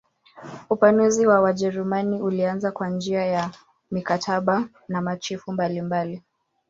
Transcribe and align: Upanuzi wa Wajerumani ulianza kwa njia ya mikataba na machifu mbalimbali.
Upanuzi 0.69 1.27
wa 1.27 1.41
Wajerumani 1.41 2.21
ulianza 2.21 2.71
kwa 2.71 2.89
njia 2.89 3.25
ya 3.25 3.49
mikataba 3.91 4.63
na 4.87 5.01
machifu 5.01 5.51
mbalimbali. 5.51 6.23